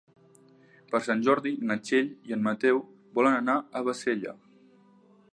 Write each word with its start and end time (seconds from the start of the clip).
Per 0.93 1.01
Sant 1.07 1.19
Jordi 1.27 1.51
na 1.71 1.75
Txell 1.89 2.09
i 2.31 2.35
en 2.37 2.41
Mateu 2.47 2.81
volen 3.19 3.37
anar 3.41 3.57
a 3.59 3.83
Bassella. 3.89 4.33